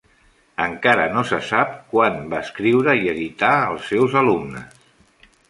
Encara 0.63 1.03
no 1.17 1.21
se 1.31 1.37
sap 1.49 1.75
quant 1.91 2.17
van 2.33 2.39
escriure 2.47 2.97
i 3.03 3.13
editar 3.13 3.53
els 3.75 3.87
seus 3.93 4.19
alumnes. 4.25 4.83